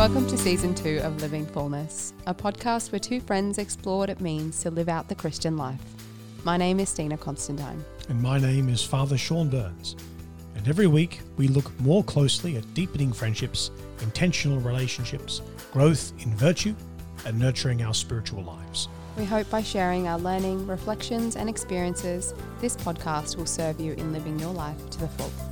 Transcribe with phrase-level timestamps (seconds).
[0.00, 4.18] Welcome to season two of Living Fullness, a podcast where two friends explore what it
[4.18, 5.78] means to live out the Christian life.
[6.42, 7.84] My name is Stina Constantine.
[8.08, 9.96] And my name is Father Sean Burns.
[10.56, 13.70] And every week we look more closely at deepening friendships,
[14.00, 16.74] intentional relationships, growth in virtue,
[17.26, 18.88] and nurturing our spiritual lives.
[19.18, 22.32] We hope by sharing our learning, reflections, and experiences,
[22.62, 25.49] this podcast will serve you in living your life to the full.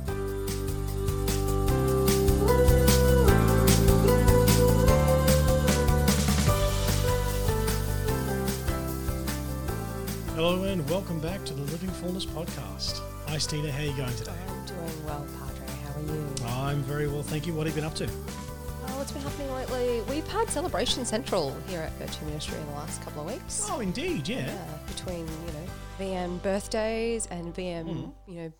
[10.89, 13.01] Welcome back to the Living Fullness podcast.
[13.27, 14.31] Hi Stina, how are you going today?
[14.47, 15.75] I'm doing well, Padre.
[15.83, 16.35] How are you?
[16.47, 17.53] I'm very well, thank you.
[17.53, 18.07] What have you been up to?
[18.07, 20.01] Oh, what's been happening lately?
[20.09, 23.67] We've had Celebration Central here at Virtue Ministry in the last couple of weeks.
[23.69, 24.47] Oh, indeed, yeah.
[24.47, 25.67] Yeah, between you know
[25.99, 28.13] VM birthdays and VM, Mm.
[28.27, 28.51] you know,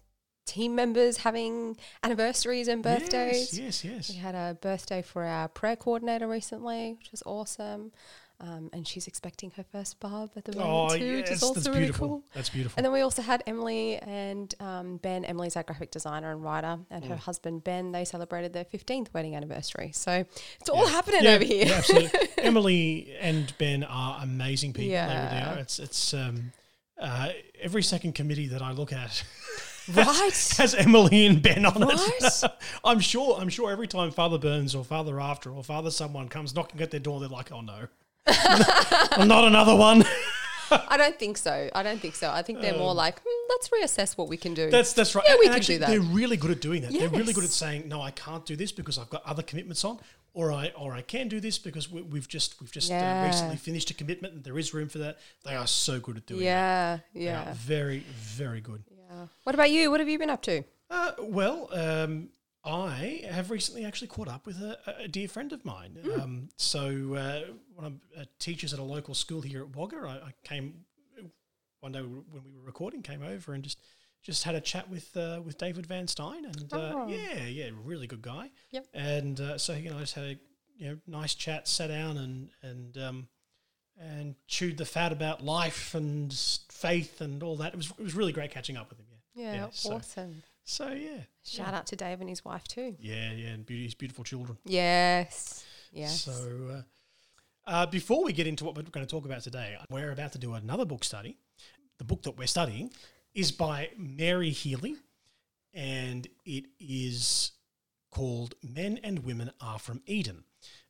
[0.46, 3.58] team members having anniversaries and birthdays.
[3.58, 7.92] Yes, yes, We had a birthday for our prayer coordinator recently, which was awesome.
[8.42, 11.60] Um, and she's expecting her first bub at the moment Oh, too, which is also
[11.60, 12.24] that's really cool.
[12.34, 12.76] That's beautiful.
[12.78, 15.26] And then we also had Emily and um, Ben.
[15.26, 17.20] Emily's our graphic designer and writer, and her Mm.
[17.20, 17.92] husband Ben.
[17.92, 19.92] They celebrated their 15th wedding anniversary.
[19.94, 20.24] So
[20.62, 20.90] it's all Yeah.
[20.92, 21.66] happening Yeah, over here.
[21.66, 22.20] Yeah, absolutely.
[22.38, 24.92] Emily and Ben are amazing people.
[24.92, 25.56] Yeah.
[25.56, 26.54] It's it's um,
[26.98, 29.22] uh, every second committee that I look at
[29.94, 30.54] right?
[30.58, 32.10] has Emily and Ben on Right?
[32.22, 32.44] it.
[32.86, 33.38] I'm sure.
[33.38, 36.92] I'm sure every time Father Burns or Father After or Father someone comes knocking at
[36.92, 37.88] their door, they're like, "Oh no,
[39.26, 40.04] not another one."
[40.72, 41.68] I don't think so.
[41.74, 42.30] I don't think so.
[42.30, 44.66] I think they're more like, hmm, let's reassess what we can do.
[44.66, 45.26] Um, That's that's right.
[45.28, 45.90] Yeah, we And can actually, do that.
[45.90, 46.92] They're really good at doing that.
[46.92, 49.84] They're really good at saying, "No, I can't do this because I've got other commitments
[49.84, 50.00] on."
[50.36, 53.24] Or I, or I can do this because we, we've just we've just Yeah.
[53.24, 55.18] uh, recently finished a commitment and there is room for that.
[55.44, 56.46] They are so good at doing that.
[56.46, 58.84] yeah, They are yeah, very, very good.
[59.10, 59.26] yeah.
[59.44, 59.90] What about you?
[59.90, 60.64] What have you been up to?
[60.92, 62.30] Uh, well, um,
[62.64, 65.98] I have recently actually caught up with a, a dear friend of mine.
[66.04, 66.22] Hmm.
[66.22, 67.42] Um, so, uh,
[67.74, 70.86] one of uh, teachers at a local school here at Wagga, I, I came
[71.80, 73.80] one day when we were recording, came over and just
[74.22, 77.08] just had a chat with uh, with David Van Stein, and uh, Oh.
[77.08, 78.52] yeah, yeah, really good guy.
[78.72, 78.88] Yep.
[78.94, 80.38] And uh, so you know, I just had a
[80.78, 83.28] you know nice chat, sat down and and um,
[83.98, 86.34] and chewed the fat about life and
[86.70, 87.74] faith and all that.
[87.74, 89.06] It was it was really great catching up with him.
[89.34, 89.44] Yeah.
[89.46, 90.02] Yeah, Yeah, awesome.
[90.02, 90.26] So
[90.80, 91.22] yeah.
[91.44, 92.96] Shout out to Dave and his wife too.
[93.00, 94.58] Yeah, yeah, and beauty, his beautiful children.
[94.66, 96.22] Yes, yes.
[96.22, 96.32] So,
[96.72, 96.82] uh,
[97.70, 100.38] uh, before we get into what we're going to talk about today, we're about to
[100.38, 101.38] do another book study.
[101.98, 102.92] The book that we're studying
[103.34, 104.96] is by Mary Healy,
[105.74, 107.52] and it is
[108.12, 110.44] called Men and Women Are From Eden.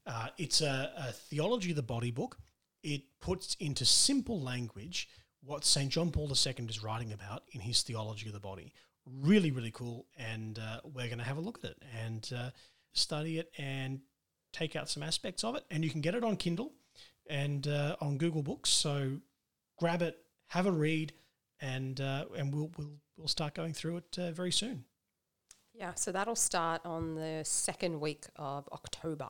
[0.06, 2.38] Uh, it's a, a theology of the body book.
[2.84, 5.08] It puts into simple language
[5.42, 5.90] what St.
[5.90, 8.74] John Paul II is writing about in his theology of the body.
[9.06, 10.06] Really, really cool.
[10.18, 12.50] And uh, we're going to have a look at it and uh,
[12.94, 14.02] study it and
[14.54, 15.64] take out some aspects of it.
[15.72, 16.74] And you can get it on Kindle
[17.30, 18.70] and uh, on Google Books.
[18.70, 19.20] So
[19.78, 20.18] grab it,
[20.48, 21.14] have a read,
[21.62, 24.86] and uh, and we'll we'll we'll start going through it uh, very soon.
[25.74, 29.30] Yeah, so that'll start on the second week of October.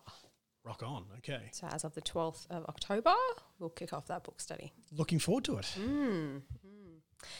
[0.63, 1.05] Rock on.
[1.19, 1.41] Okay.
[1.51, 3.13] So as of the 12th of October,
[3.59, 4.73] we'll kick off that book study.
[4.91, 5.77] Looking forward to it.
[5.79, 6.41] Mm.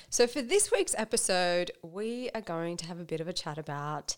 [0.09, 3.57] So for this week's episode, we are going to have a bit of a chat
[3.57, 4.17] about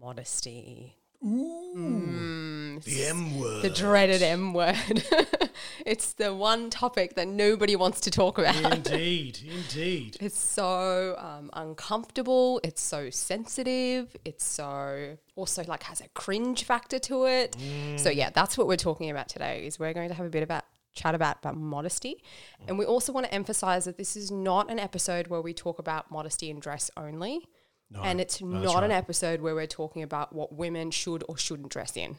[0.00, 0.96] modesty.
[1.24, 3.62] Mm, The M word.
[3.62, 5.04] the dreaded M word.
[5.86, 8.56] it's the one topic that nobody wants to talk about.
[8.74, 10.16] Indeed, indeed.
[10.20, 12.60] It's so um, uncomfortable.
[12.64, 14.16] It's so sensitive.
[14.24, 17.56] It's so also like has a cringe factor to it.
[17.96, 19.66] So yeah, that's what we're talking about today.
[19.66, 22.22] Is we're going to have a bit about chat about about modesty,
[22.60, 22.68] mm.
[22.68, 25.78] and we also want to emphasize that this is not an episode where we talk
[25.78, 27.48] about modesty and dress only.
[27.90, 31.36] No, and it's no, not an episode where we're talking about what women should or
[31.36, 32.16] shouldn't dress in.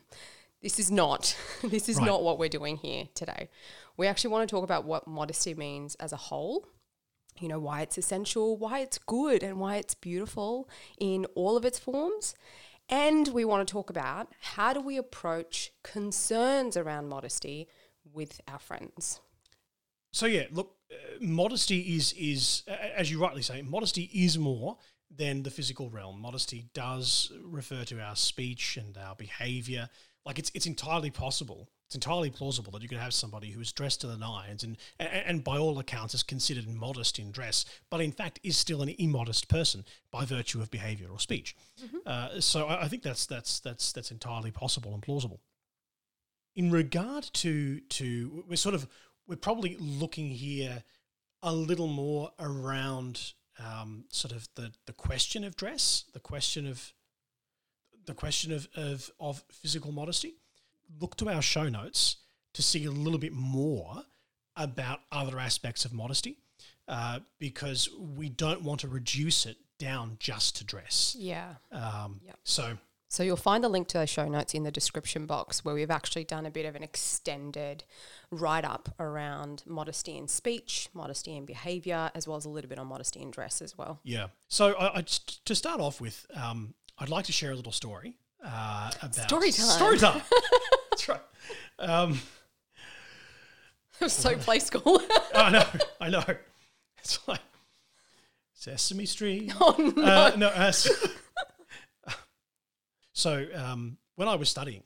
[0.62, 1.36] This is not.
[1.64, 2.06] this is Right.
[2.06, 3.50] not what we're doing here today.
[3.98, 6.68] We actually want to talk about what modesty means as a whole.
[7.40, 10.70] You know, why it's essential, why it's good, and why it's beautiful
[11.00, 12.36] in all of its forms.
[12.88, 17.68] And we want to talk about how do we approach concerns around modesty
[18.12, 19.20] with our friends.
[20.12, 24.78] So yeah, look, uh, modesty is is a- as you rightly say, modesty is more
[25.10, 26.20] than the physical realm.
[26.22, 29.90] Modesty does refer to our speech and our behavior.
[30.26, 31.68] Like it's it's entirely possible.
[31.88, 34.78] It's entirely plausible that you could have somebody who is dressed to the nines and,
[35.00, 38.82] and and by all accounts is considered modest in dress, but in fact is still
[38.82, 41.56] an immodest person by virtue of behavior or speech.
[42.06, 45.42] Uh, so I, I think that's that's that's that's entirely possible and plausible
[46.56, 48.88] in regard to to we're sort of
[49.28, 50.84] we're probably looking here
[51.42, 56.94] a little more around um, sort of the the question of dress, the question of
[58.06, 60.36] the question of of, of physical modesty.
[61.00, 62.18] look to our show notes
[62.54, 64.04] to see a little bit more
[64.56, 66.38] about other aspects of modesty
[66.88, 71.16] uh, because we don't want to reduce it down just to dress.
[71.18, 71.56] Yeah.
[71.72, 72.38] Um, Yep.
[72.44, 72.78] So,
[73.14, 75.92] So you'll find the link to those show notes in the description box where we've
[75.92, 77.84] actually done a bit of an extended
[78.32, 82.80] write up around modesty in speech, modesty in behavior, as well as a little bit
[82.80, 84.00] on modesty in dress as well.
[84.04, 84.30] yeah.
[84.48, 87.72] So, I, I, just- to start off with, um, I'd like to share a little
[87.72, 89.66] story uh, about Story time.
[89.68, 90.22] Story time.
[90.90, 91.22] That's right.
[91.78, 92.20] Um,
[94.02, 95.04] It was so play school.
[95.36, 95.66] I know,
[96.02, 96.24] I know.
[96.98, 97.42] It's like
[98.56, 99.54] Sesame Street.
[99.62, 100.02] oh, no.
[100.04, 100.48] Uh, no.
[100.48, 100.72] Uh,
[103.14, 104.84] so um, when I was studying,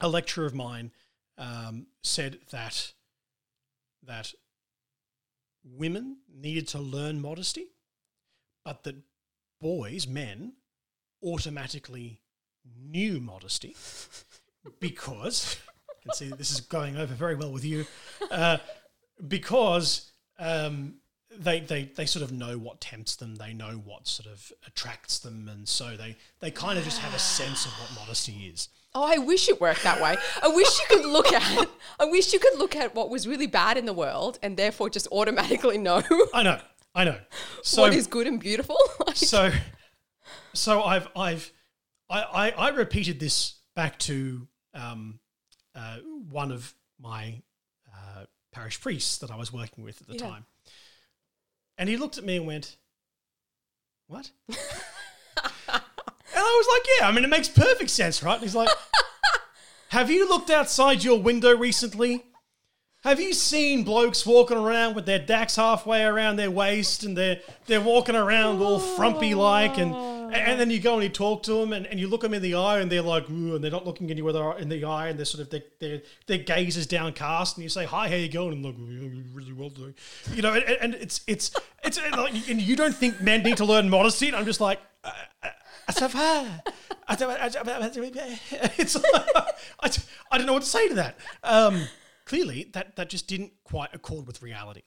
[0.00, 0.90] a lecturer of mine
[1.38, 2.92] um, said that
[4.04, 4.32] that
[5.64, 7.66] women needed to learn modesty,
[8.64, 8.96] but that
[9.60, 10.54] boys, men,
[11.24, 12.20] automatically
[12.76, 13.76] knew modesty
[14.80, 15.56] because
[15.88, 17.86] I can see this is going over very well with you,
[18.30, 18.58] uh,
[19.26, 20.96] because um,
[21.38, 25.18] they, they they sort of know what tempts them, they know what sort of attracts
[25.18, 28.68] them, and so they they kind of just have a sense of what modesty is.
[28.94, 30.16] Oh, I wish it worked that way.
[30.42, 31.42] I wish you could look at
[32.00, 34.90] I wish you could look at what was really bad in the world and therefore
[34.90, 36.02] just automatically know
[36.34, 36.60] I know,
[36.94, 37.16] I know.
[37.62, 38.76] So what is good and beautiful.
[39.14, 39.50] so
[40.52, 41.50] so I've I've
[42.10, 45.20] I, I, I repeated this back to um,
[45.74, 47.40] uh, one of my
[47.90, 50.28] uh, parish priests that I was working with at the Yeah.
[50.28, 50.46] time,
[51.82, 52.76] and he looked at me and went,
[54.06, 54.56] "What?" and
[55.66, 55.74] I
[56.36, 58.68] was like, "Yeah, I mean, it makes perfect sense, right?" And he's like,
[59.88, 62.22] "Have you looked outside your window recently?"
[63.02, 67.40] Have you seen blokes walking around with their dacks halfway around their waist and they're
[67.66, 69.92] they're walking around all frumpy like and
[70.34, 72.42] and then you go and you talk to them and, and you look them in
[72.42, 75.18] the eye and they're like Ooh, and they're not looking their- in the eye and
[75.18, 78.28] they're sort of their their, their gaze is downcast and you say hi how you
[78.28, 79.94] going and look really well doing
[80.34, 83.64] you know and, and it's it's it's like and you don't think men need to
[83.64, 85.10] learn modesty and I'm just like uh,
[85.42, 85.48] uh,
[88.78, 88.96] it's
[89.80, 89.90] I,
[90.30, 91.18] I don't know what to say to that.
[91.42, 91.86] Um,
[92.24, 94.82] clearly, that that just didn't quite accord with reality.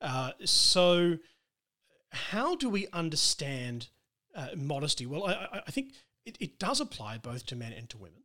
[0.00, 1.18] Uh, so,
[2.10, 3.88] how do we understand
[4.38, 5.06] uh, modesty?
[5.06, 5.92] Well, I, I- think
[6.24, 8.22] it, it does apply both to men and to women,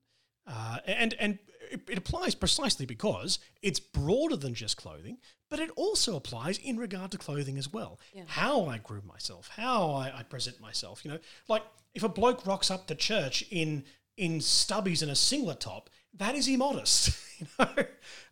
[0.47, 1.39] uh, and and
[1.71, 5.17] it, it applies precisely because it's broader than just clothing,
[5.49, 7.99] but it also applies in regard to clothing as well.
[8.27, 11.05] How I groom myself, how I, I present myself.
[11.05, 11.63] You know, like
[11.93, 13.83] if a bloke rocks up to church in
[14.17, 17.17] in stubbies and a singlet top, that is immodest.
[17.39, 17.73] you know,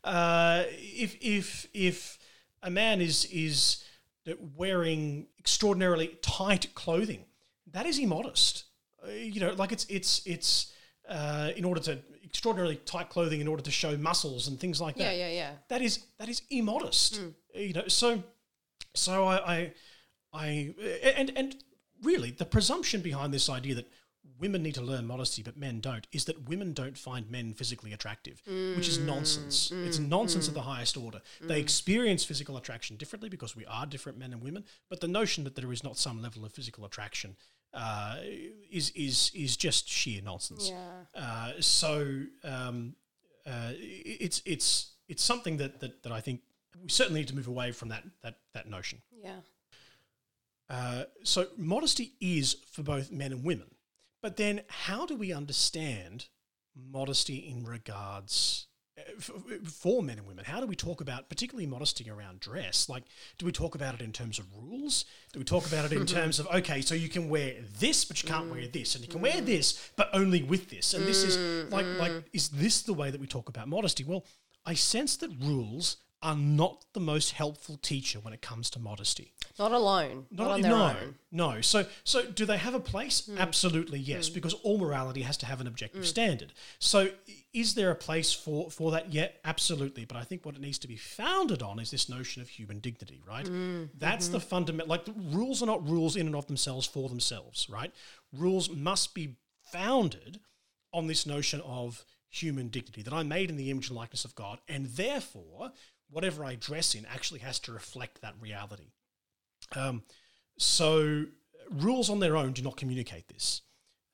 [0.04, 2.18] uh, if if if
[2.62, 3.83] a man is is
[4.57, 7.25] wearing extraordinarily tight clothing,
[7.73, 8.65] that is immodest.
[9.06, 10.73] Uh, you know, like it's it's it's
[11.09, 14.95] uh, in order to extraordinarily tight clothing in order to show muscles and things like
[14.95, 15.03] that.
[15.03, 15.29] yeah, yeah.
[15.29, 15.51] Yeah.
[15.69, 17.18] That is that is immodest.
[17.18, 17.27] Hmm.
[17.56, 18.23] Uh, you know, so
[18.95, 19.73] so I I,
[20.33, 20.73] I
[21.18, 21.56] and and
[22.03, 23.88] really the presumption behind this idea that
[24.39, 27.94] women need to learn modesty but men don't is that women don't find men physically
[27.94, 28.41] attractive
[28.75, 30.57] which is nonsense mm, mm, it's nonsense of mm.
[30.57, 34.63] the highest order they experience physical attraction differently because we are different men and women
[34.89, 37.35] but the notion that there is not some level of physical attraction
[37.73, 38.18] uh,
[38.71, 41.04] is is is just sheer nonsense Yeah.
[41.16, 42.95] uh, so um,
[43.45, 46.42] uh, it's it's it's something that, that that I think
[46.83, 49.01] we certainly need to move away from that that that notion.
[49.23, 49.40] Yeah.
[50.69, 53.68] Uh, so modesty is for both men and women,
[54.21, 56.28] but then how do we understand
[56.75, 58.68] modesty in regards
[59.64, 60.45] for men and women?
[60.45, 62.90] How do we talk about particularly modesty around dress?
[62.90, 63.04] Like,
[63.38, 65.06] do we talk about it in terms of rules?
[65.33, 68.21] Do we talk about it in terms of okay, so you can wear this, but
[68.21, 68.71] you can't wear mm.
[68.71, 71.38] this, and you can wear this, but only with this, and this is
[71.71, 72.26] like like mm, mm.
[72.33, 74.04] is this the way that we talk about modesty?
[74.04, 74.26] Well,
[74.66, 79.33] I sense that rules are not the most helpful teacher when it comes to modesty.
[79.57, 80.25] Not alone.
[80.31, 81.16] Not, on their no, own.
[81.31, 81.61] no.
[81.61, 83.25] So, so do they have a place?
[83.25, 83.37] Hmm.
[83.37, 84.28] Absolutely, yes.
[84.28, 84.35] Hmm.
[84.35, 86.07] Because all morality has to have an objective hmm.
[86.07, 86.54] standard.
[86.80, 87.09] So,
[87.54, 89.11] is there a place for for that?
[89.11, 90.06] Yeah, absolutely.
[90.06, 92.80] But I think what it needs to be founded on is this notion of human
[92.80, 93.49] dignity, right?
[93.97, 94.90] That's the fundamental.
[94.90, 97.92] Like the rules are not rules in and of themselves for themselves, right?
[98.31, 99.35] Rules must be
[99.71, 100.40] founded
[100.94, 104.35] on this notion of human dignity that I'm made in the image and likeness of
[104.35, 105.71] God, and therefore,
[106.11, 108.91] whatever I dress in actually has to reflect that reality.
[109.75, 110.03] Um,
[110.57, 111.25] so
[111.69, 113.61] rules on their own do not communicate this.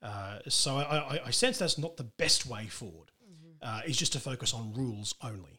[0.00, 3.10] Uh, so I, I, I sense that's not the best way forward.
[3.60, 5.58] Uh, is just to focus on rules only.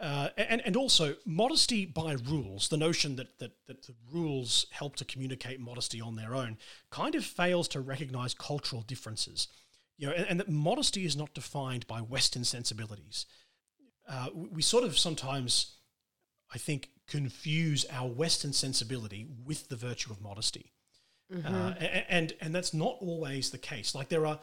[0.00, 4.96] Uh, and, and also modesty by rules, the notion that, that, that the rules help
[4.96, 6.58] to communicate modesty on their own,
[6.90, 9.46] kind of fails to recognize cultural differences.
[9.96, 13.26] you know, and, and that modesty is not defined by Western sensibilities.
[14.08, 15.76] Uh, we, sort of sometimes,
[16.52, 20.72] I think, confuse our Western sensibility with the virtue of modesty,
[21.44, 21.74] uh,
[22.08, 23.94] and and that's not always the case.
[23.94, 24.40] Like there are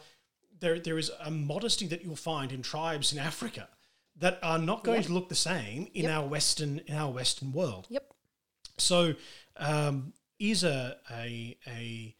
[0.60, 3.68] there there is a modesty that you'll find in tribes in Africa
[4.16, 5.06] that are not going Yep.
[5.06, 6.10] to look the same in Yep.
[6.12, 7.86] our Western in our Western world.
[7.88, 8.14] Yep.
[8.78, 9.14] So,
[9.56, 12.16] um, is a a a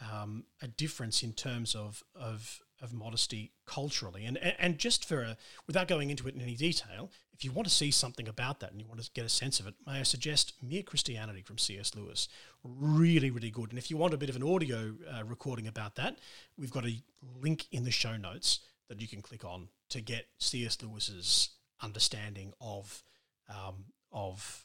[0.00, 5.36] um, a difference in terms of of of modesty culturally, and and, just for a,
[5.66, 8.72] without going into it in any detail, if you want to see something about that
[8.72, 11.58] and you want to get a sense of it, may I suggest Mere Christianity from
[11.58, 11.94] C.S.
[11.94, 12.28] Lewis,
[12.62, 13.70] really really good.
[13.70, 16.18] And if you want a bit of an audio uh, recording about that,
[16.58, 16.96] we've got a
[17.40, 20.78] link in the show notes that you can click on to get C.S.
[20.82, 21.50] Lewis's
[21.82, 23.02] understanding of
[23.48, 24.64] um, of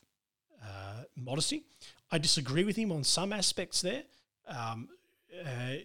[0.64, 1.64] uh, modesty.
[2.12, 4.04] I disagree with him on some aspects there,
[4.48, 4.90] um,
[5.46, 5.76] uh,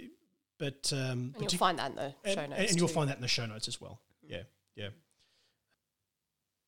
[0.59, 2.71] but um, And you'll partic- find that in the show and, notes.
[2.71, 2.95] and you'll too.
[2.95, 4.01] find that in the show notes as well.
[4.23, 4.43] Yeah,
[4.77, 4.89] yeah,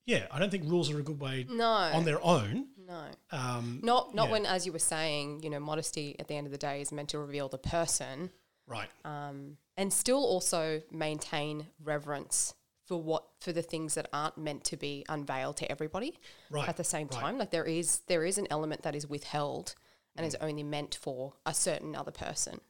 [0.06, 0.26] yeah.
[0.30, 2.66] I don't think rules are a good way no, on their own.
[2.86, 4.32] no, Um, not not yeah.
[4.32, 6.92] when, as you were saying, you know, modesty at the end of the day is
[6.92, 8.30] meant to reveal the person,
[8.66, 8.88] right.
[9.04, 12.54] um, and still also maintain reverence
[12.86, 16.16] for what for the things that aren't meant to be unveiled to everybody
[16.50, 17.20] Right, at the same right.
[17.20, 17.38] time.
[17.38, 19.74] Like there is there is an element that is withheld
[20.14, 20.28] and Mm.
[20.28, 22.60] is only meant for a certain other person.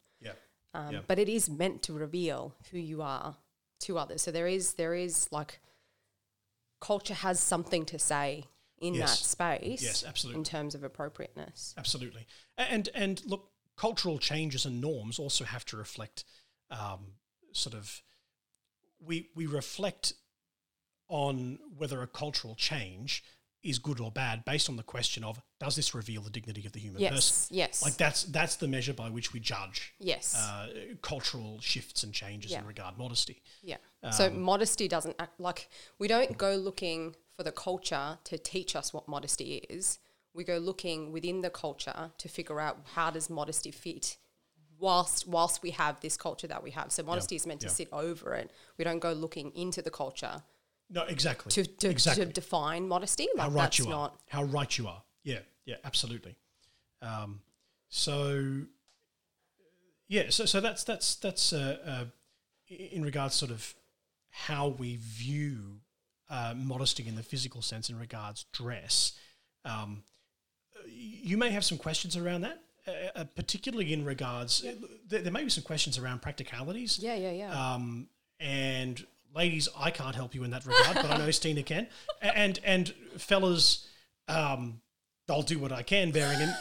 [0.77, 1.01] Um, Yeah.
[1.07, 3.37] But it is meant to reveal who you are
[3.81, 4.23] to others.
[4.23, 5.61] So there is there is like
[6.81, 8.45] culture has something to say
[8.79, 9.83] in that space.
[9.83, 10.41] Yes, absolutely.
[10.41, 11.75] In terms of appropriateness.
[11.79, 12.27] absolutely.
[12.59, 16.25] And and look, cultural changes and norms also have to reflect,
[16.71, 17.15] um,
[17.53, 18.03] sort of,
[19.01, 20.13] we we reflect
[21.09, 23.23] on whether a cultural change
[23.67, 26.73] is good or bad based on the question of does this reveal the dignity of
[26.73, 27.13] the human Yes.
[27.13, 27.57] person?
[27.57, 27.83] Yes.
[27.83, 30.35] Like that's that's the measure by which we judge yes.
[30.35, 30.69] uh,
[31.03, 32.61] cultural shifts and changes Yeah.
[32.61, 33.43] in regard modesty.
[33.63, 33.77] yeah.
[34.11, 35.69] so um, modesty doesn't act like
[35.99, 39.99] we don't go looking for the culture to teach us what modesty is.
[40.33, 44.17] We go looking within the culture to figure out how does modesty fit
[44.79, 46.93] whilst whilst we have this culture that we have.
[46.93, 47.73] So modesty is meant to yeah.
[47.73, 48.51] sit over it.
[48.79, 50.43] We don't go looking into the culture
[50.89, 51.51] No, exactly.
[51.51, 52.27] to, to, exactly.
[52.27, 53.29] to define modesty.
[53.35, 53.91] Like How right that's you are.
[53.91, 55.03] not How right you are.
[55.25, 56.37] Yeah, yeah, absolutely.
[57.03, 57.41] Um,
[57.89, 58.63] so,
[60.09, 62.05] yeah, so so that's that's that's uh, uh,
[62.69, 63.75] in regards sort of
[64.31, 65.81] how we view
[66.31, 69.13] uh, modesty in the physical sense in regards dress.
[69.65, 70.03] Um,
[70.87, 74.65] you may have some questions around that, uh, uh, particularly in regards.
[75.09, 76.99] There, there may be some questions around practicalities.
[77.01, 77.75] Yeah, yeah, yeah.
[77.75, 79.05] Um, and
[79.37, 81.87] ladies, I can't help you in that regard, but I know Stina can.
[82.21, 82.89] And and
[83.19, 83.87] fellas,
[84.29, 84.81] um,
[85.29, 86.55] I'll do what I can, bearing in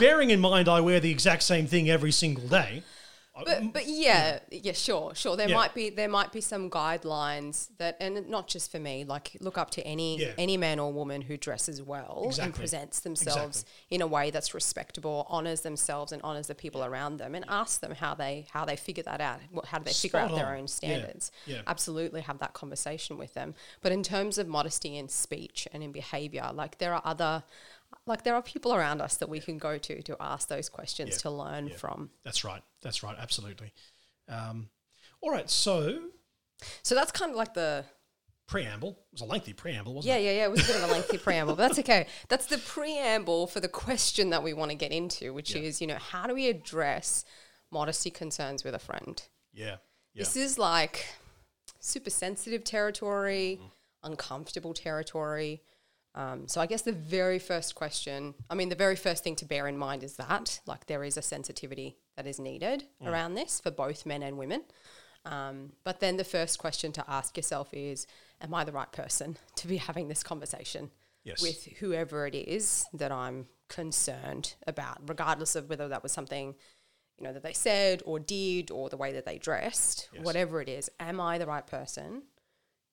[0.00, 2.82] bearing in mind I wear the exact same thing every single day.
[3.44, 5.36] But but yeah, yeah, sure, sure.
[5.36, 5.56] There Yeah.
[5.56, 9.04] might be there might be some guidelines that, and not just for me.
[9.04, 10.32] Like look up to any Yeah.
[10.38, 15.26] any man or woman who dresses well and presents themselves in a way that's respectable,
[15.28, 18.76] honors themselves and honors the people around them, and ask them how they how they
[18.76, 19.40] figure that out.
[19.50, 20.52] What, how do they figure Spot out their on.
[20.54, 21.32] own Yeah, standards?
[21.46, 21.62] yeah.
[21.66, 23.54] Absolutely, have that conversation with them.
[23.82, 27.42] But in terms of modesty in speech and in behavior, like there are other.
[28.06, 31.10] Like there are people around us that we can go to to ask those questions
[31.12, 31.16] Yeah.
[31.18, 31.76] to learn Yeah.
[31.76, 32.10] from.
[32.24, 32.62] That's right.
[32.82, 33.16] That's right.
[33.18, 33.72] Absolutely.
[34.28, 34.68] Um,
[35.20, 35.48] all right.
[35.48, 36.10] So
[36.82, 37.84] So that's kind of like the
[38.46, 40.24] preamble it was a lengthy preamble, wasn't yeah, it?
[40.24, 40.36] yeah, yeah.
[40.38, 40.44] Yeah.
[40.44, 42.06] It was a bit of a lengthy preamble, but that's okay.
[42.28, 45.62] That's the preamble for the question that we want to get into, which Yeah.
[45.62, 47.24] is, you know, how do we address
[47.70, 49.22] modesty concerns with a friend?
[49.52, 49.76] Yeah.
[50.12, 50.20] Yeah.
[50.22, 51.06] This is like
[51.80, 53.60] super sensitive territory,
[54.02, 55.62] uncomfortable territory.
[56.16, 59.44] Um, so I guess the very first question, I mean, the very first thing to
[59.44, 63.60] bear in mind is that like there is a sensitivity that is needed around this
[63.60, 64.62] for both men and women.
[65.24, 68.06] Um, but then the first question to ask yourself is,
[68.40, 70.90] am I the right person to be having this conversation
[71.24, 71.40] Yes.
[71.40, 76.54] with whoever it is that I'm concerned about, regardless of whether that was something
[77.18, 80.22] you know that they said or did or the way that they dressed, Yes.
[80.24, 80.90] whatever it is.
[81.00, 82.24] Am I the right person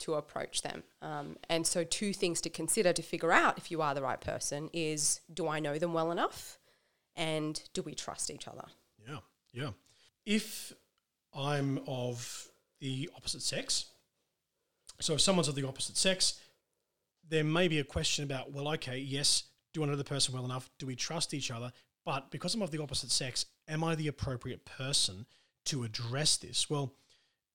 [0.01, 0.83] to approach them?
[1.01, 4.21] Um, and so, two things to consider to figure out if you are the right
[4.21, 6.59] person is: do I know them well enough,
[7.15, 8.65] and do we trust each other?
[9.07, 9.19] Yeah,
[9.53, 9.69] yeah.
[10.25, 10.73] If
[11.33, 13.85] I'm of the opposite sex,
[14.99, 16.39] so if someone's of the opposite sex,
[17.27, 19.43] there may be a question about, well, okay, yes,
[19.73, 20.69] do I know the person well enough?
[20.79, 21.71] Do we trust each other?
[22.05, 25.25] But because I'm of the opposite sex, am I the appropriate person
[25.65, 26.69] to address this?
[26.69, 26.93] Well,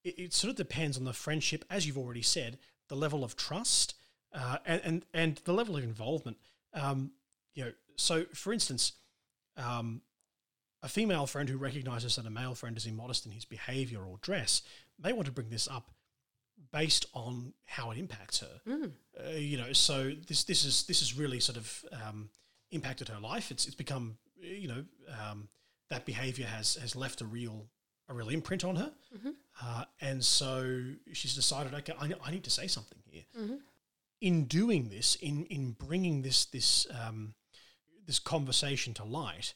[0.06, 2.58] it, it sort of depends on the friendship, as you've already said,
[2.88, 3.94] the level of trust
[4.32, 6.36] uh, and, and and the level of involvement.
[6.72, 7.12] Um,
[7.54, 8.92] you know, so for instance,
[9.56, 10.02] um,
[10.82, 14.18] a female friend who recognizes that a male friend is immodest in his behavior or
[14.20, 14.62] dress
[15.02, 15.90] may want to bring this up
[16.72, 18.60] based on how it impacts her.
[19.18, 22.28] Uh, you know, so this this is this is really sort of um,
[22.70, 23.50] impacted her life.
[23.50, 24.84] It's it's become you know
[25.28, 25.48] um,
[25.90, 27.66] that behavior has has left a real
[28.08, 28.92] a real imprint on her,
[29.62, 33.24] uh, and so she's decided, okay, I, I need to say something here.
[34.20, 37.34] In doing this, in in bringing this this um,
[38.06, 39.54] this conversation to light,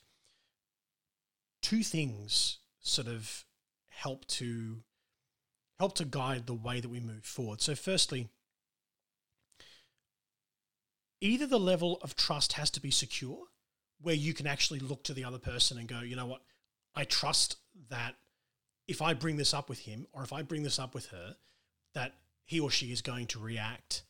[1.62, 3.44] two things sort of
[3.88, 4.82] help to
[5.78, 7.62] help to guide the way that we move forward.
[7.62, 8.28] So, firstly,
[11.20, 13.44] either the level of trust has to be secure,
[14.00, 16.42] where you can actually look to the other person and go, you know what,
[16.94, 17.56] I trust
[17.88, 18.16] that
[18.90, 21.36] if I bring this up with him or if I bring this up with her,
[21.94, 24.02] that he or she is going to react.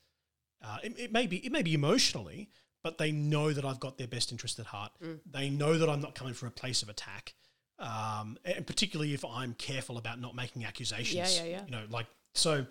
[0.64, 2.48] Uh, it, it may be it may be emotionally,
[2.82, 4.92] but they know that I've got their best interest at heart.
[5.30, 7.34] They know that I'm not coming from a place of attack,
[7.78, 11.36] um, and particularly if I'm careful about not making accusations.
[11.36, 11.64] Yeah, yeah, yeah.
[11.66, 12.66] You know, like so.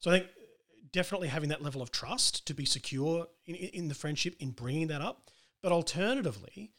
[0.00, 0.30] So I think
[0.92, 4.50] definitely having that level of trust to be secure in, in in the friendship in
[4.50, 5.30] bringing that up,
[5.62, 6.72] but alternatively,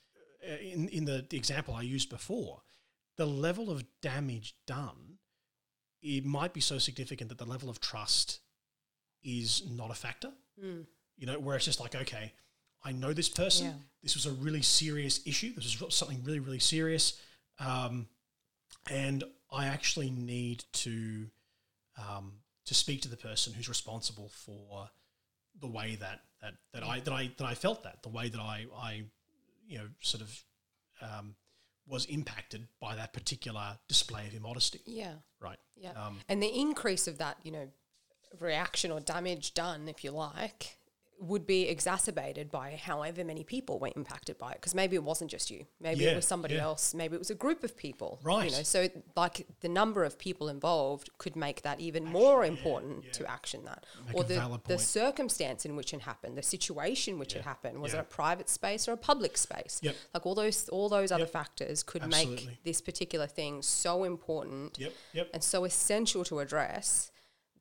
[0.48, 2.62] uh, in in the, the example I used before,
[3.18, 5.18] the level of damage done,
[6.02, 8.40] it might be so significant that the level of trust
[9.24, 10.32] is not a factor.
[11.18, 12.34] You know, where it's just like, okay,
[12.84, 13.68] I know this person.
[13.68, 13.74] Yeah.
[14.04, 15.54] This was a really serious issue.
[15.56, 17.20] This was something really, really serious.
[17.60, 18.08] Um,
[18.90, 21.28] and I actually need to
[21.98, 22.34] um,
[22.66, 24.90] to speak to the person who's responsible for
[25.60, 28.40] the way that that, that I that I that I felt that the way that
[28.40, 29.04] I I
[29.68, 30.44] you know sort of
[31.02, 31.36] um,
[31.88, 34.82] was impacted by that particular display of immodesty.
[34.86, 35.14] Yeah.
[35.40, 35.58] Right.
[35.76, 35.92] Yeah.
[35.92, 37.68] Um, and the increase of that, you know,
[38.40, 40.78] reaction or damage done, if you like,
[41.20, 44.56] would be exacerbated by however many people were impacted by it.
[44.56, 45.66] Because maybe it wasn't just you.
[45.80, 46.64] Maybe Yeah, it was somebody yeah.
[46.64, 46.94] else.
[46.94, 48.20] Maybe it was a group of people.
[48.24, 48.52] Right.
[48.52, 53.14] You know, so like the number of people involved could make that even more important
[53.14, 53.86] to action that.
[54.08, 57.82] Make or the, the circumstance in which it happened, the situation which it happened.
[57.82, 58.00] Was Yeah.
[58.00, 59.80] it a private space or a public space?
[59.82, 59.96] Yep.
[60.14, 61.32] Like all those all those other Yep.
[61.32, 62.48] factors could Absolutely.
[62.48, 64.94] make this particular thing so important Yep.
[65.14, 65.30] Yep.
[65.34, 67.12] and so essential to address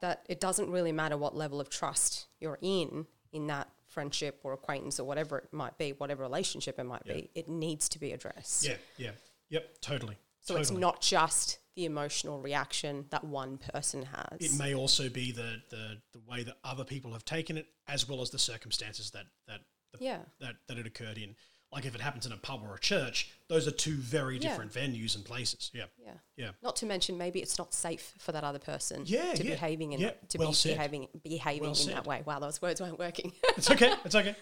[0.00, 4.52] that it doesn't really matter what level of trust you're in in that friendship or
[4.52, 8.12] acquaintance or whatever it might be, whatever relationship it might be, it needs to be
[8.12, 8.66] addressed.
[8.66, 8.76] Yeah.
[8.96, 9.10] Yeah.
[9.50, 9.80] Yep.
[9.80, 10.16] Totally.
[10.40, 10.62] So totally.
[10.62, 14.38] it's not just the emotional reaction that one person has.
[14.40, 18.08] It may also be the, the the way that other people have taken it, as
[18.08, 19.60] well as the circumstances that that
[19.92, 20.18] the, Yeah.
[20.40, 21.34] that that it occurred in.
[21.74, 24.48] Like if it happens in a pub or a church, those are two very Yeah.
[24.50, 25.70] different venues and places.
[25.74, 25.86] Yeah.
[26.00, 26.12] yeah.
[26.36, 26.50] Yeah.
[26.62, 29.92] Not to mention maybe it's not safe for that other person Yeah, to yeah, behaving
[29.92, 30.76] in yeah, that, to well be said.
[30.76, 31.94] behaving behaving Well in said.
[31.96, 32.22] that way.
[32.24, 33.32] Wow, those words weren't working.
[33.56, 33.92] It's okay.
[34.04, 34.36] It's okay.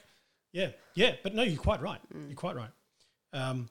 [0.53, 0.68] Yeah.
[0.95, 1.14] Yeah.
[1.23, 2.01] But no, you're quite right.
[2.14, 2.29] Mm.
[2.29, 2.71] You're quite right.
[3.33, 3.71] Um,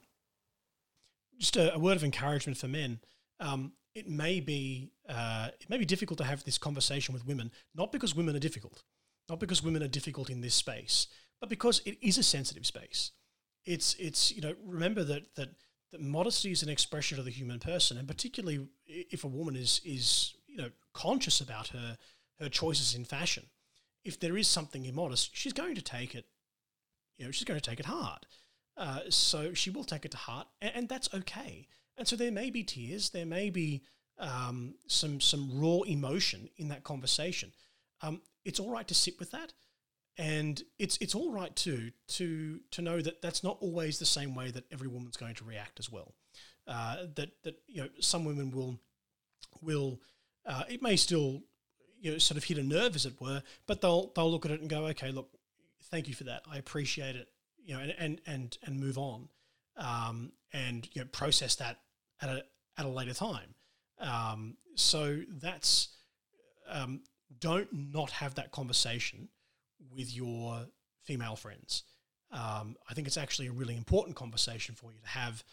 [1.38, 3.00] just a, a word of encouragement for men.
[3.40, 7.52] Um, it may be uh, it may be difficult to have this conversation with women,
[7.76, 8.84] not because women are difficult,
[9.30, 11.08] not because women are difficult in this space,
[11.40, 13.12] but because it is a sensitive space.
[13.66, 15.50] It's it's you know remember that that
[15.92, 19.82] that modesty is an expression of the human person, and particularly if a woman is
[19.86, 21.98] is you know conscious about her
[22.40, 23.46] her choices in fashion.
[24.04, 26.26] If there is something immodest, she's going to take it.
[27.18, 28.26] You know, she's going to take it hard.
[28.76, 31.68] Uh, so she will take it to heart, and, and that's okay.
[31.98, 33.84] And so there may be tears, there may be
[34.18, 37.52] um, some some raw emotion in that conversation.
[38.02, 39.54] Um, it's all right to sit with that,
[40.18, 44.36] and it's it's all right too to to know that that's not always the same
[44.36, 46.14] way that every woman's going to react as well.
[46.68, 48.80] Uh, that that you know some women will
[49.62, 50.00] will
[50.46, 51.42] uh, it may still
[52.00, 54.52] you know sort of hit a nerve as it were, but they'll they'll look at
[54.52, 55.30] it and go, okay, look,
[55.86, 57.30] thank you for that, I appreciate it,
[57.64, 59.30] you know, and and and, and move on,
[59.78, 61.78] um, and you know process that
[62.22, 62.44] at a
[62.78, 63.56] at a later time.
[64.00, 65.90] Um, so that's
[66.68, 67.02] um,
[67.40, 69.30] don't not have that conversation
[69.90, 70.66] with your
[71.04, 71.84] female friends.
[72.32, 75.44] Um, I think it's actually a really important conversation for you to have,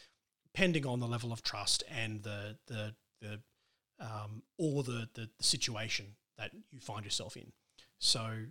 [0.55, 3.41] pending on the level of trust and the the the
[4.01, 7.53] um, or the, the the situation that you find yourself in.
[7.99, 8.45] So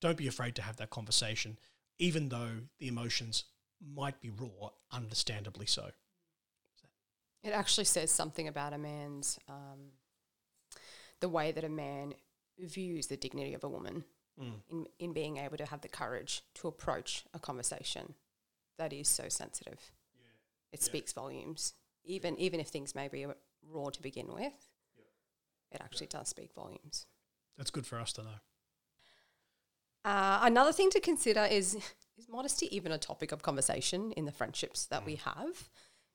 [0.00, 1.58] don't be afraid to have that conversation,
[1.98, 3.44] even though the emotions
[3.94, 5.90] might be raw, understandably so.
[7.42, 9.92] It actually says something about a man's, um,
[11.20, 12.12] the way that a man
[12.58, 14.04] views the dignity of a woman
[14.70, 18.14] in, in being able to have the courage to approach a conversation
[18.78, 19.92] that is so sensitive.
[20.72, 21.74] It speaks volumes.
[22.04, 23.26] Even, even if things may be
[23.68, 24.68] raw to begin with,
[25.70, 27.06] it actually does speak volumes.
[27.58, 28.40] That's good for us to know.
[30.04, 31.74] Uh, another thing to consider is
[32.16, 35.68] is modesty even a topic of conversation in the friendships that we have?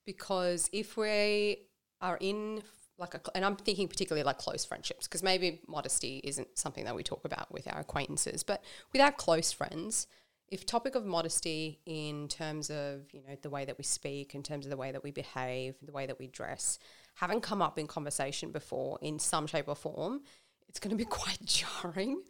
[0.06, 1.58] because if we
[2.02, 2.62] are in
[2.98, 6.96] like a, and I'm thinking particularly like close friendships because maybe modesty isn't something that
[6.96, 10.08] we talk about with our acquaintances, but with our close friends,
[10.50, 14.44] if topic of modesty in terms of you know the way that we speak, in
[14.44, 16.80] terms of the way that we behave, the way that we dress,
[17.16, 20.22] haven't come up in conversation before in some shape or form,
[20.68, 22.22] it's going to be quite jarring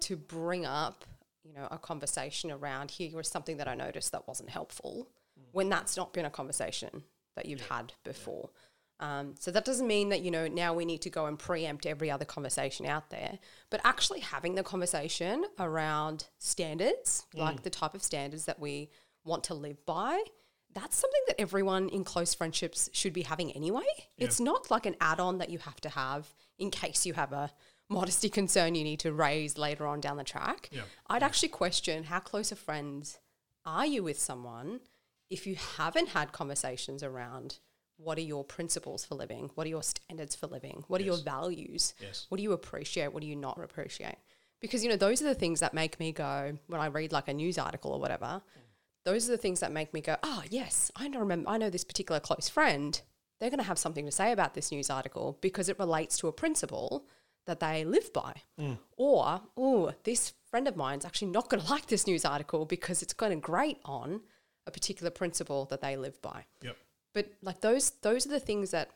[0.00, 1.04] to bring up
[1.44, 5.44] you know a conversation around here was something that I noticed that wasn't helpful mm.
[5.52, 7.02] when that's not been a conversation
[7.36, 8.50] that you've had before.
[8.98, 11.84] Um, so that doesn't mean that you know now we need to go and preempt
[11.84, 13.38] every other conversation out there,
[13.70, 18.88] but actually having the conversation around standards, like the type of standards that we
[19.24, 20.22] want to live by.
[20.74, 23.84] That's something that everyone in close friendships should be having anyway.
[24.18, 27.50] It's not like an add-on that you have to have in case you have a
[27.88, 30.68] modesty concern you need to raise later on down the track.
[30.72, 30.82] Yeah.
[31.06, 33.18] I'd actually question how close of friends
[33.64, 34.80] are you with someone
[35.30, 37.58] if you haven't had conversations around
[37.96, 39.50] what are your principles for living?
[39.54, 40.84] What are your standards for living?
[40.88, 41.94] What are your values?
[42.00, 42.26] Yes.
[42.28, 43.12] What do you appreciate?
[43.12, 44.16] What do you not appreciate?
[44.60, 47.28] Because, you know, those are the things that make me go, when I read like
[47.28, 48.42] a news article or whatever,
[49.04, 51.70] those are the things that make me go, oh, yes, I know, remember, I know
[51.70, 53.00] this particular close friend.
[53.38, 56.28] They're going to have something to say about this news article because it relates to
[56.28, 57.06] a principle
[57.46, 58.34] that they live by.
[58.58, 58.78] Mm.
[58.96, 63.02] Or, oh, this friend of mine's actually not going to like this news article because
[63.02, 64.22] it's going to grate on
[64.66, 66.44] a particular principle that they live by.
[66.62, 66.76] Yep.
[67.16, 68.90] But like those, those are the things that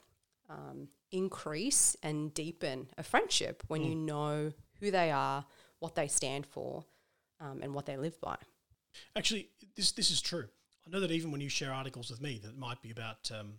[0.51, 5.47] um, increase and deepen a friendship when you know who they are,
[5.79, 6.85] what they stand for,
[7.41, 8.37] um, and what they live by.
[9.17, 10.45] Actually, this this is true.
[10.87, 13.55] I know that even when you share articles with me that might be about um,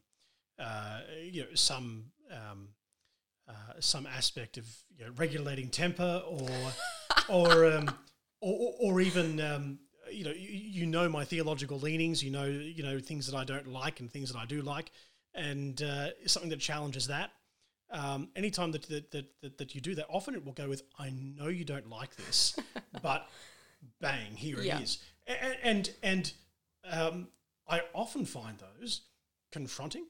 [0.60, 2.68] uh, you know some um,
[3.50, 6.50] uh, some aspect of you know, regulating temper or
[7.30, 7.90] or, um,
[8.42, 9.80] or or or even um,
[10.12, 12.24] you know you, you know my theological leanings.
[12.24, 14.92] You know you know things that I don't like and things that I do like,
[15.34, 17.32] and uh, something that challenges that.
[17.94, 20.84] Um, anytime that that, that that that you do that, often it will go with
[20.98, 22.56] "I know you don't like this,
[23.02, 23.28] but
[24.00, 24.78] bang, here Yeah.
[24.78, 26.34] it is." And and, and
[26.90, 27.28] um,
[27.68, 29.02] I often find those
[29.52, 30.06] confronting,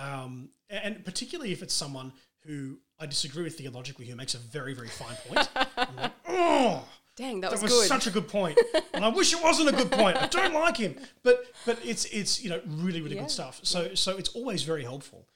[0.00, 2.12] um, and particularly if it's someone
[2.44, 5.48] who I disagree with theologically, who makes a very very fine point.
[5.76, 6.88] I'm like, oh,
[7.20, 8.58] Dang, that that was, was such a good point,
[8.94, 10.16] and I wish it wasn't a good point.
[10.16, 13.22] I don't like him, but but it's it's you know really really Yeah.
[13.22, 13.60] good stuff.
[13.62, 15.26] So so it's always very helpful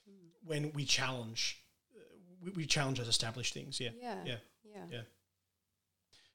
[0.44, 1.62] when we challenge
[1.94, 2.00] uh,
[2.42, 3.80] we, we challenge those established things.
[3.80, 4.16] Yeah, yeah.
[4.24, 4.36] yeah.
[4.64, 4.82] Yeah.
[4.90, 5.00] Yeah.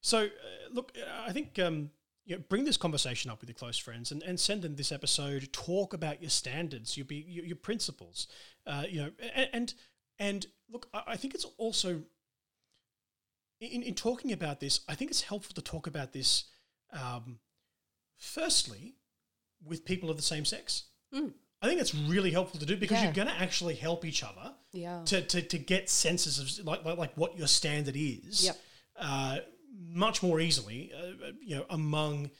[0.01, 0.27] So, uh,
[0.71, 0.93] look,
[1.27, 1.89] I think um,
[2.25, 4.91] you know, bring this conversation up with your close friends and, and send them this
[4.91, 5.51] episode.
[5.51, 8.27] Talk about your standards, your be your, your principles.
[8.65, 9.73] Uh, you know, and and,
[10.19, 12.03] and look, I, I think it's also
[13.59, 14.81] in, in talking about this.
[14.87, 16.45] I think it's helpful to talk about this.
[16.91, 17.39] Um,
[18.17, 18.95] firstly,
[19.65, 20.83] with people of the same sex.
[21.13, 23.05] I think that's really helpful to do because Yeah.
[23.05, 25.03] you're going to actually help each other Yeah.
[25.05, 28.57] to, to, to get senses of like, like like what your standard is Yep.
[28.95, 29.37] uh,
[29.77, 32.31] much more easily uh, you know among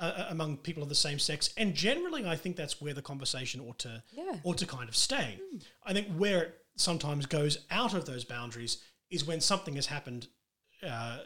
[0.00, 3.60] uh, among people of the same sex and generally I think that's where the conversation
[3.60, 4.40] ought to Yeah.
[4.42, 5.38] ought to kind of stay
[5.84, 10.26] I think where it sometimes goes out of those boundaries is when something has happened
[10.86, 11.18] uh,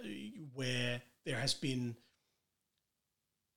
[0.55, 1.97] where there has been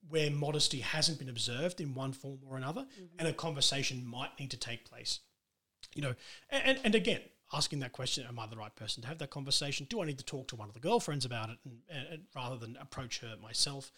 [0.07, 2.85] where modesty hasn't been observed in one form or another,
[3.17, 5.19] and a conversation might need to take place.
[5.95, 6.15] You know,
[6.49, 7.21] and, and again,
[7.53, 9.87] asking that question, am I the right person to have that conversation?
[9.89, 12.23] Do I need to talk to one of the girlfriends about it and, and, and
[12.35, 13.91] rather than approach her myself?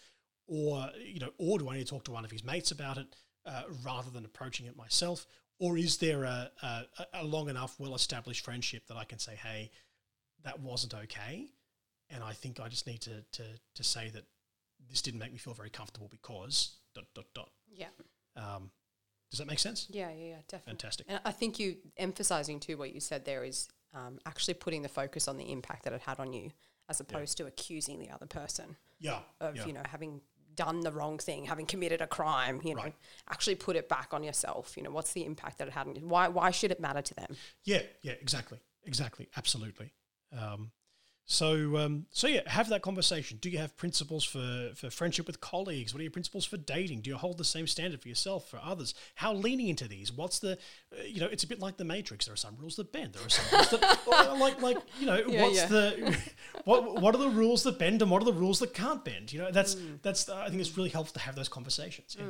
[0.46, 2.96] Or, you know, or do I need to talk to one of his mates about
[2.96, 5.26] it uh, rather than approaching it myself?
[5.58, 6.84] Or is there a, a,
[7.14, 9.70] a long enough, well established friendship that I can say, hey,
[10.44, 11.50] that wasn't okay?
[12.10, 13.42] And I think I just need to, to,
[13.74, 14.24] to say that
[14.88, 17.50] this didn't make me feel very comfortable because dot dot dot.
[17.70, 17.88] Yeah.
[18.36, 18.70] Um,
[19.30, 19.86] does that make sense?
[19.90, 20.70] Yeah, yeah, yeah, definitely.
[20.72, 21.06] Fantastic.
[21.08, 24.88] And I think you emphasizing too what you said there is um, actually putting the
[24.88, 26.50] focus on the impact that it had on you,
[26.88, 29.18] as opposed to accusing the other person Yeah.
[29.40, 29.66] of yeah.
[29.66, 30.22] you know having
[30.54, 32.60] done the wrong thing, having committed a crime.
[32.64, 32.94] You know, Right.
[33.28, 34.76] actually put it back on yourself.
[34.76, 36.06] You know, what's the impact that it had on you?
[36.08, 37.36] Why why should it matter to them?
[37.64, 39.92] Yeah, yeah, exactly, exactly, absolutely.
[40.36, 40.70] Um,
[41.30, 43.36] so, um, so yeah, have that conversation.
[43.38, 45.92] Do you have principles for, for friendship with colleagues?
[45.92, 47.02] What are your principles for dating?
[47.02, 48.94] Do you hold the same standard for yourself, for others?
[49.14, 50.10] How leaning into these?
[50.10, 50.52] What's the,
[50.90, 52.24] uh, you know, it's a bit like the Matrix.
[52.24, 53.12] There are some rules that bend.
[53.12, 55.66] There are some rules that, uh, like, like, you know, Yeah, what's yeah.
[55.66, 56.18] the,
[56.64, 59.30] what, what are the rules that bend and what are the rules that can't bend?
[59.30, 62.16] You know, that's, that's, I think it's really helpful to have those conversations.
[62.18, 62.24] Yeah.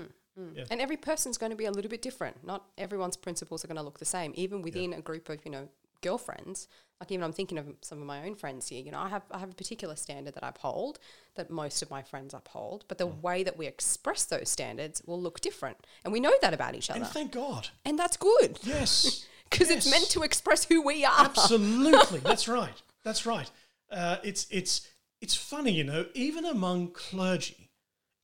[0.54, 0.64] Yeah.
[0.70, 2.44] And every person's going to be a little bit different.
[2.44, 5.50] Not everyone's principles are going to look the same, even within a group of you
[5.50, 5.68] know
[6.00, 6.68] girlfriends,
[7.00, 8.82] like even I'm thinking of some of my own friends here.
[8.82, 10.98] You know, I have I have a particular standard that I uphold
[11.36, 13.20] that most of my friends uphold, but the Mm.
[13.20, 16.90] way that we express those standards will look different, and we know that about each
[16.90, 17.68] other, And thank God.
[17.84, 19.26] and that's good Yes.
[19.50, 21.20] because it's meant to express who we are.
[21.20, 22.82] Absolutely, that's right.
[23.04, 23.50] That's right.
[23.90, 24.86] Uh, it's it's
[25.20, 26.06] it's funny, you know.
[26.14, 27.70] Even among clergy,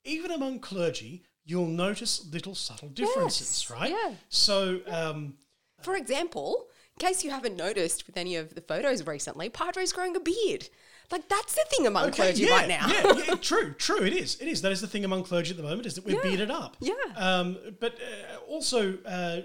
[0.04, 3.90] even among clergy, you'll notice little subtle differences, Yes, right?
[3.90, 4.14] yeah.
[4.28, 5.34] So, um,
[5.82, 6.68] For example,
[7.00, 10.68] in case you haven't noticed with any of the photos recently, Padre's growing a beard.
[11.10, 12.86] Like that's the thing among clergy yeah, right now.
[12.88, 14.02] yeah, yeah, true, true.
[14.04, 14.40] It is.
[14.40, 14.62] It is.
[14.62, 16.76] That is the thing among clergy at the moment is that we're Yeah, bearded up.
[16.80, 16.94] yeah.
[17.16, 19.42] Um, but uh, also, uh,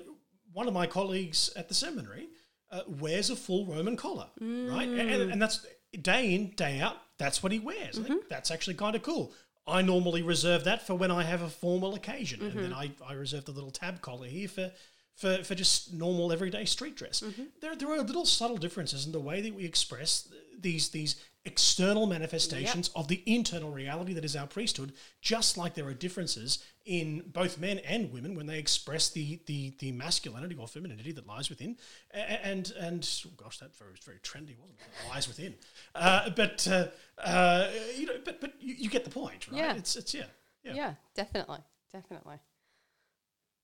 [0.54, 2.28] one of my colleagues at the seminary
[2.72, 4.88] uh, wears a full Roman collar, right?
[4.88, 5.66] And, and, and that's
[6.02, 6.98] day in, day out.
[7.18, 8.00] That's what he wears.
[8.00, 8.18] Mm-hmm.
[8.30, 9.34] that's actually kind of cool.
[9.68, 12.62] I normally reserve that for when I have a formal occasion, and Mm-hmm.
[12.62, 14.72] then I, I reserve the little tab collar here for.
[15.20, 17.44] For, for just normal everyday street dress, Mm-hmm.
[17.62, 20.28] there, there are little subtle differences in the way that we express
[20.58, 25.88] these these external manifestations of the internal reality that is our priesthood, just like there
[25.88, 30.68] are differences in both men and women when they express the the, the masculinity or
[30.68, 31.78] femininity that lies within.
[32.12, 35.10] And and oh gosh, that very very trendy, wasn't it?
[35.10, 35.56] Lies within.
[35.96, 36.88] Uh, but uh,
[37.22, 39.58] uh, you know, but but you, you get the point, right?
[39.58, 39.76] Yeah.
[39.76, 40.26] It's it's yeah.
[40.64, 40.74] Yeah.
[40.76, 41.60] Yeah, definitely,
[41.94, 42.36] definitely.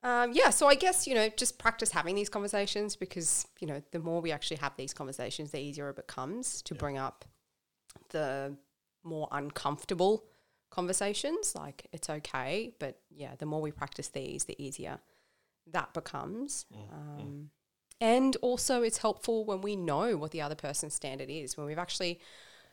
[0.06, 3.82] Um, yeah, so I guess you know just practice having these conversations because you know
[3.92, 7.26] the more we actually have these conversations, the easier it becomes to bring up
[8.10, 8.56] the
[9.04, 10.24] more uncomfortable
[10.70, 11.56] conversations.
[11.56, 15.00] Like it's okay, but yeah, the more we practice these, the easier
[15.72, 16.68] that becomes.
[16.94, 17.50] Um,
[18.00, 21.80] and also, it's helpful when we know what the other person's standard is, when we've
[21.80, 22.20] actually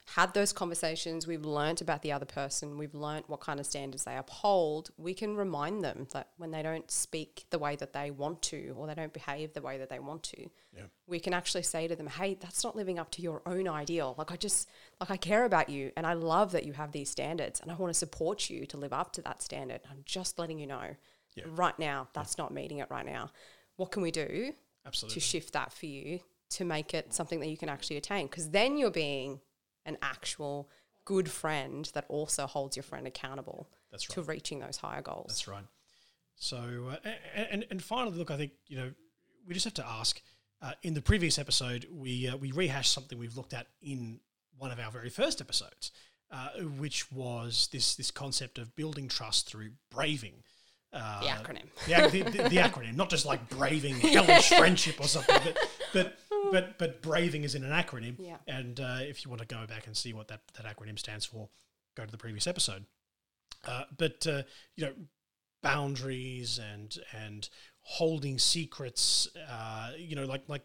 [0.06, 4.04] had those conversations, we've learnt about the other person, we've learnt what kind of standards
[4.04, 8.10] they uphold, we can remind them that when they don't speak the way that they
[8.10, 10.82] want to or they don't behave the way that they want to, Yeah.
[11.06, 14.14] we can actually say to them, hey, that's not living up to your own ideal.
[14.18, 14.68] Like, I just,
[15.00, 17.74] like, I care about you and I love that you have these standards and I
[17.76, 19.80] want to support you to live up to that standard.
[19.90, 20.96] I'm just letting you know
[21.36, 21.44] Yeah.
[21.46, 23.30] right now, that's not meeting it right now.
[23.76, 24.52] What can we do
[24.84, 25.14] Absolutely.
[25.14, 28.26] to shift that for you to make it something that you can actually attain?
[28.26, 29.40] Because then you're being
[29.84, 30.68] an actual
[31.04, 34.14] good friend that also holds your friend accountable That's right.
[34.14, 35.26] to reaching those higher goals.
[35.28, 35.64] That's right.
[36.36, 38.90] So, uh, and and finally, look, I think you know
[39.46, 40.20] we just have to ask.
[40.60, 44.20] Uh, in the previous episode, we uh, we rehashed something we've looked at in
[44.58, 45.90] one of our very first episodes,
[46.30, 50.42] uh, which was this this concept of building trust through braving.
[50.92, 51.66] Uh, the acronym.
[51.86, 55.58] the, the, the, the acronym, not just like braving hellish friendship or something, but
[55.92, 56.16] but
[56.52, 58.16] but but braving is in an acronym.
[58.18, 58.36] Yeah.
[58.46, 61.24] And uh, if you want to go back and see what that, that acronym stands
[61.24, 61.48] for,
[61.96, 62.84] go to the previous episode.
[63.66, 64.42] Uh, but uh,
[64.76, 64.92] you know,
[65.62, 67.48] boundaries and and
[67.80, 69.28] holding secrets.
[69.50, 70.64] Uh, you know, like like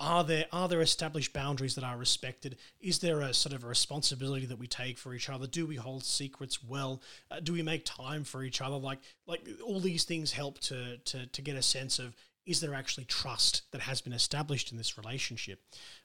[0.00, 2.56] are there are there established boundaries that are respected?
[2.80, 5.46] Is there a sort of a responsibility that we take for each other?
[5.46, 7.00] Do we hold secrets well?
[7.30, 8.76] Uh, do we make time for each other?
[8.76, 8.98] Like
[9.28, 13.04] like all these things help to to to get a sense of is there actually
[13.04, 15.60] trust that has been established in this relationship?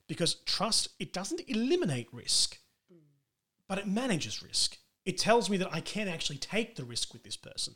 [0.07, 2.57] Because trust it doesn't eliminate risk,
[3.67, 4.77] but it manages risk.
[5.05, 7.75] It tells me that I can actually take the risk with this person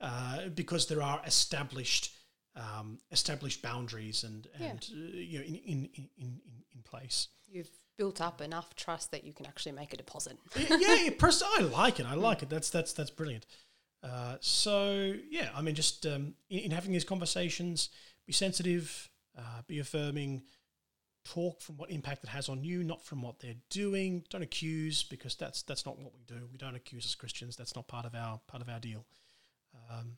[0.00, 2.14] uh, because there are established
[2.56, 6.40] um, established boundaries and and uh, you know in in, in in
[6.74, 7.28] in place.
[7.48, 10.38] You've built up enough trust that you can actually make a deposit.
[10.56, 12.06] yeah, yeah, pers- I like it.
[12.06, 12.48] I like it.
[12.48, 13.46] That's that's that's brilliant.
[14.02, 17.90] Uh, so yeah, I mean, just um, in, in having these conversations,
[18.26, 20.42] be sensitive, uh, be affirming,
[21.24, 24.24] talk from what impact it has on you, not from what they're doing.
[24.30, 26.48] Don't accuse because that's that's not what we do.
[26.50, 27.56] We don't accuse as Christians.
[27.56, 29.04] That's not part of our part of our deal.
[29.90, 30.16] Um,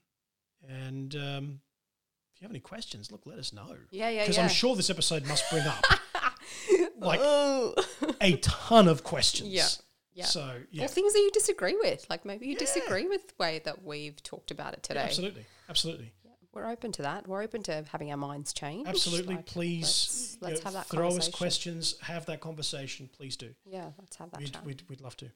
[0.68, 1.61] and um,
[2.35, 3.77] if you have any questions, look, let us know.
[3.90, 4.45] Yeah, yeah, Because yeah.
[4.45, 5.85] I'm sure this episode must bring up
[6.99, 7.75] like oh.
[8.21, 9.49] a ton of questions.
[9.51, 9.66] Yeah,
[10.14, 10.25] yeah.
[10.27, 12.07] So yeah, Or things that you disagree with.
[12.11, 15.01] Like maybe you disagree with the way that we've talked about it today.
[15.01, 16.12] absolutely, absolutely.
[16.55, 17.27] We're open to that.
[17.27, 18.87] We're open to having our minds changed.
[18.87, 23.09] Absolutely, Like, please Let's, let's know, have that throw us questions, have that conversation.
[23.11, 23.55] Please do.
[23.64, 25.31] Yeah, let's have that We'd, we'd, we'd love to.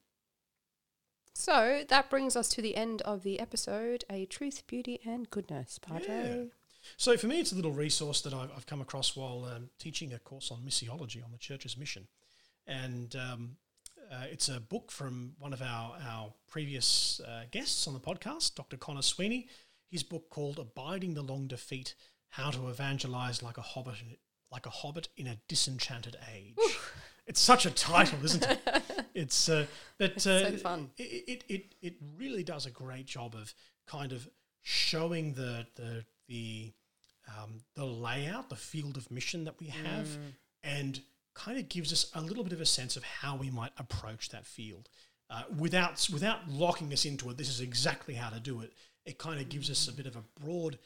[1.32, 5.78] So that brings us to the end of the episode A Truth, Beauty, and Goodness,
[5.78, 6.48] Padre.
[6.96, 10.12] So for me, it's a little resource that I've, I've come across while um, teaching
[10.12, 12.08] a course on missiology on the church's mission,
[12.66, 13.56] and um,
[14.12, 18.54] uh, it's a book from one of our our previous uh, guests on the podcast,
[18.54, 18.76] Dr.
[18.76, 19.48] Conor Sweeney.
[19.90, 21.94] His book called "Abiding the Long Defeat:
[22.30, 23.96] How to Evangelize Like a Hobbit,
[24.50, 26.54] like a Hobbit in a Disenchanted Age."
[27.26, 28.60] It's such a title, isn't it?
[29.14, 29.64] It's uh,
[29.96, 30.90] but It's uh, so fun.
[30.98, 33.54] It, it it it really does a great job of
[33.86, 34.28] kind of
[34.60, 36.72] showing the the the
[37.26, 40.06] um, the layout, the field of mission that we have,
[40.62, 41.00] and
[41.36, 44.30] kind of gives us a little bit of a sense of how we might approach
[44.30, 44.88] that field
[45.30, 47.36] uh, without without locking us into it.
[47.36, 48.72] This is exactly how to do it.
[49.04, 50.78] It kind of gives us a bit of a broad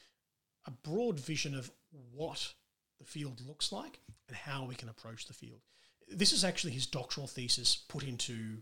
[0.66, 1.70] a broad vision of
[2.12, 2.52] what
[2.98, 5.60] the field looks like and how we can approach the field.
[6.08, 8.58] This is actually his doctoral thesis put into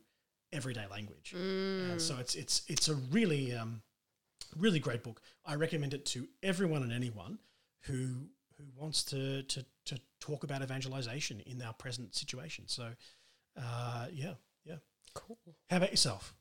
[0.53, 1.35] everyday language.
[1.35, 3.83] Uh, so it's it's it's a really um,
[4.57, 5.23] really great book.
[5.45, 7.39] I recommend it to everyone and anyone
[7.83, 9.65] who who wants to to
[10.21, 12.65] talk about evangelization in our present situation.
[12.67, 12.91] So
[13.57, 14.77] uh, yeah, yeah.
[15.15, 15.39] Cool.
[15.69, 16.35] How about yourself?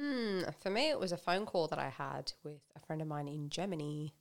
[0.00, 3.08] Mm, for me, it was a phone call that I had with a friend of
[3.08, 4.14] mine in Germany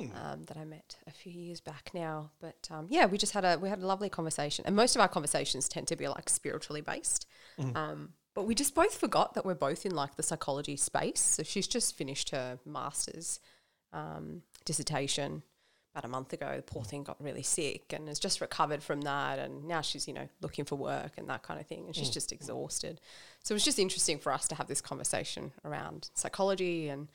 [0.00, 2.30] um, that I met a few years back now.
[2.40, 5.00] But um, yeah, we just had a we had a lovely conversation, and most of
[5.00, 7.26] our conversations tend to be like spiritually based.
[7.74, 11.20] Um, but we just both forgot that we're both in like the psychology space.
[11.20, 13.38] So she's just finished her master's
[13.92, 15.44] um, dissertation
[15.94, 16.54] about a month ago.
[16.56, 19.38] The poor thing got really sick and has just recovered from that.
[19.38, 21.84] And now she's, you know, looking for work and that kind of thing.
[21.86, 22.14] And she's mm.
[22.14, 23.00] just exhausted.
[23.42, 26.88] So it was just interesting for us to have this conversation around psychology.
[26.88, 27.08] And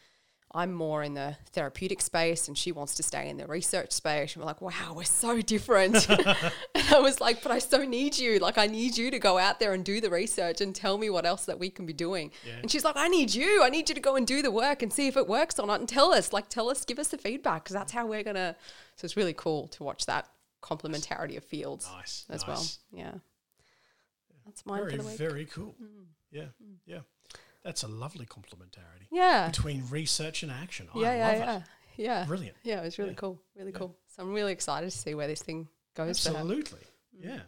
[0.51, 4.33] I'm more in the therapeutic space and she wants to stay in the research space.
[4.33, 6.09] And we're like, wow, we're so different.
[6.09, 8.39] and I was like, but I so need you.
[8.39, 11.11] Like, I need you to go out there and do the research and tell me
[11.11, 12.31] what else that we can be doing.
[12.47, 12.53] Yeah.
[12.61, 13.61] And she's like, I need you.
[13.63, 15.67] I need you to go and do the work and see if it works or
[15.67, 18.23] not and tell us, like, tell us, give us the feedback because that's how we're
[18.23, 18.55] going to.
[18.95, 20.29] So it's really cool to watch that
[20.63, 22.47] complementarity of fields Nice as nice.
[22.47, 22.65] well.
[22.91, 23.11] Yeah.
[24.45, 25.17] That's mine Very for the week.
[25.17, 25.75] very cool.
[25.81, 26.05] Mm.
[26.31, 26.45] Yeah,
[26.87, 26.99] yeah.
[27.63, 29.47] That's a lovely complementarity yeah.
[29.47, 30.87] between research and action.
[30.95, 31.55] I Yeah, yeah, love yeah.
[31.57, 31.63] it.
[31.97, 32.25] Yeah.
[32.25, 32.55] Brilliant.
[32.63, 33.15] Yeah, it was really Yeah.
[33.17, 33.41] cool.
[33.57, 33.95] Really cool.
[34.07, 36.25] So I'm really excited to see where this thing goes.
[36.25, 36.79] Absolutely.
[37.17, 37.25] Mm.
[37.25, 37.39] Yeah.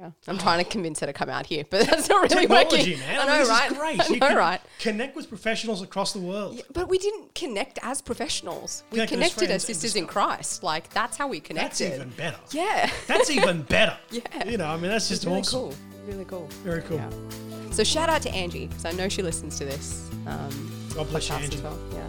[0.00, 0.10] Yeah.
[0.26, 2.98] I'm trying to convince her to come out here, but that's not really Technology, working.
[3.00, 3.18] man.
[3.18, 3.68] I I know, mean, this right?
[3.74, 4.00] great.
[4.00, 4.60] I You know, can right?
[4.80, 6.56] Connect with professionals across the world.
[6.56, 8.82] Yeah, but we didn't connect as professionals.
[8.90, 10.06] We Connected as connected as sisters in.
[10.06, 10.62] Christ.
[10.64, 11.90] Like that's how we connected.
[11.92, 12.38] That's even better.
[12.50, 12.90] yeah.
[13.06, 13.96] That's even better.
[14.10, 14.48] Yeah.
[14.48, 15.60] You know, I mean, that's just It's really awesome.
[15.60, 15.74] cool.
[16.06, 16.48] Really cool.
[16.64, 16.96] Very cool.
[16.96, 17.10] Yeah.
[17.70, 20.10] So shout out to Angie because I know she listens to this.
[20.26, 21.56] Um, God bless you, Angie.
[21.56, 21.78] as well.
[21.92, 22.08] Yeah.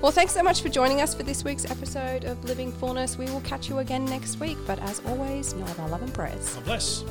[0.00, 3.18] Well, thanks so much for joining us for this week's episode of Living Fullness.
[3.18, 4.56] We will catch you again next week.
[4.66, 6.54] But as always, know of our love and prayers.
[6.54, 7.04] God bless.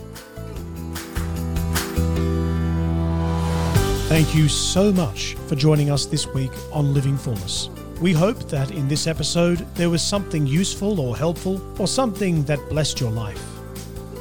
[4.08, 7.70] Thank you so much for joining us this week on Living Fullness.
[8.02, 12.58] We hope that in this episode there was something useful or helpful or something that
[12.70, 13.44] blessed your life.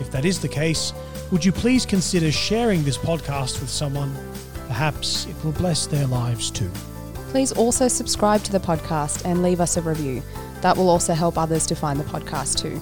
[0.01, 0.92] If that is the case,
[1.31, 4.15] would you please consider sharing this podcast with someone?
[4.67, 6.71] Perhaps it will bless their lives too.
[7.31, 10.23] Please also subscribe to the podcast and leave us a review.
[10.62, 12.81] That will also help others to find the podcast too.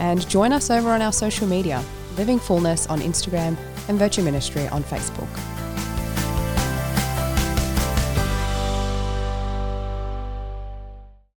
[0.00, 1.82] And join us over on our social media
[2.16, 3.56] Living Fullness on Instagram
[3.88, 5.28] and Virtue Ministry on Facebook.